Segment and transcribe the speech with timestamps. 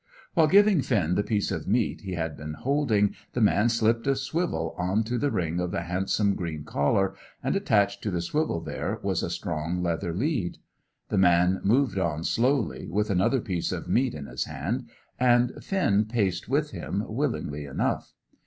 [0.33, 4.15] While giving Finn the piece of meat he had been holding, the man slipped a
[4.15, 8.61] swivel on to the ring of the handsome green collar, and attached to the swivel
[8.61, 10.57] there was a strong leather lead.
[11.09, 16.05] The man moved on slowly, with another piece of meat in his hand, and Finn
[16.05, 18.15] paced with him, willingly enough.